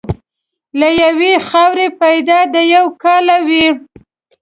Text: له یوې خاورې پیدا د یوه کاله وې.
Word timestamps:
له 0.79 0.89
یوې 1.03 1.33
خاورې 1.47 1.87
پیدا 2.01 2.39
د 2.53 2.55
یوه 2.73 2.91
کاله 3.03 3.37
وې. 3.47 3.67